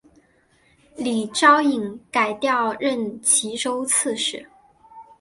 [0.95, 4.43] 李朝隐改调任岐州刺史。